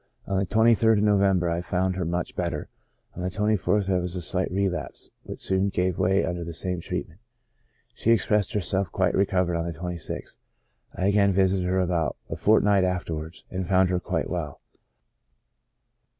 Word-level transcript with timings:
On 0.25 0.39
the 0.39 0.47
23rd 0.47 0.97
of 0.97 1.03
November 1.03 1.47
I 1.47 1.61
found 1.61 1.95
her 1.95 2.05
much 2.05 2.35
better, 2.35 2.69
on 3.15 3.21
the 3.21 3.29
24th 3.29 3.85
there 3.85 4.01
wzs 4.01 4.17
a 4.17 4.21
slight 4.21 4.49
re 4.51 4.67
lapse, 4.67 5.11
which 5.21 5.41
soon 5.43 5.69
gave 5.69 5.99
way 5.99 6.25
under 6.25 6.43
the 6.43 6.53
same 6.55 6.79
treatment. 6.81 7.19
She 7.93 8.09
expressed 8.09 8.53
herself 8.53 8.91
quite 8.91 9.13
recovered 9.13 9.55
on 9.57 9.65
the 9.71 9.77
26th. 9.77 10.37
I 10.95 11.05
again 11.05 11.33
vi 11.33 11.45
sited 11.45 11.65
her 11.67 11.79
about 11.79 12.17
a 12.31 12.35
fortnight 12.35 12.83
afterwards, 12.83 13.45
and 13.51 13.67
found 13.67 13.89
her 13.91 13.99
quite 13.99 14.27
well. 14.27 14.59